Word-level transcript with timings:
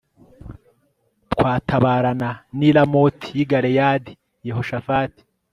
twatabarana 1.33 2.29
n 2.57 2.59
i 2.69 2.69
ramoti 2.75 3.29
y 3.37 3.39
i 3.43 3.45
galeyadi 3.51 4.13
yehoshafati 4.47 5.21